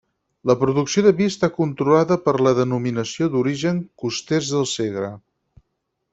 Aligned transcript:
La 0.51 0.53
producció 0.61 1.03
de 1.07 1.11
vi 1.19 1.27
està 1.31 1.49
controlada 1.57 2.17
per 2.23 2.33
la 2.47 2.55
Denominació 2.61 3.29
d'Origen 3.35 3.83
Costers 4.05 4.53
del 4.57 4.69
Segre. 4.77 5.15